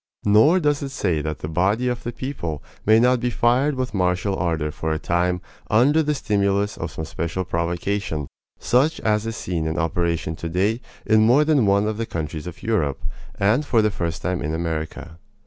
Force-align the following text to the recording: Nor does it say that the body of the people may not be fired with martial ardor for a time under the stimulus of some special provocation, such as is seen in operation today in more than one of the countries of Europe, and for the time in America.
Nor 0.25 0.59
does 0.59 0.81
it 0.81 0.89
say 0.89 1.21
that 1.21 1.37
the 1.41 1.47
body 1.47 1.87
of 1.87 2.01
the 2.01 2.11
people 2.11 2.63
may 2.87 2.99
not 2.99 3.19
be 3.19 3.29
fired 3.29 3.75
with 3.75 3.93
martial 3.93 4.35
ardor 4.35 4.71
for 4.71 4.91
a 4.91 4.97
time 4.97 5.41
under 5.69 6.01
the 6.01 6.15
stimulus 6.15 6.75
of 6.75 6.89
some 6.89 7.05
special 7.05 7.43
provocation, 7.45 8.25
such 8.57 8.99
as 9.01 9.27
is 9.27 9.35
seen 9.35 9.67
in 9.67 9.77
operation 9.77 10.35
today 10.35 10.81
in 11.05 11.21
more 11.27 11.45
than 11.45 11.67
one 11.67 11.87
of 11.87 11.97
the 11.97 12.07
countries 12.07 12.47
of 12.47 12.63
Europe, 12.63 13.03
and 13.39 13.63
for 13.63 13.83
the 13.83 13.91
time 14.11 14.41
in 14.41 14.55
America. 14.55 15.19